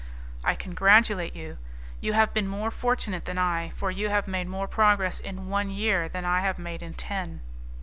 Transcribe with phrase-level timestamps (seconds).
[0.43, 1.59] "I congratulate you;
[1.99, 5.69] you have been more fortunate than I, for you have made more progress in one
[5.69, 7.41] year than I have made in ten."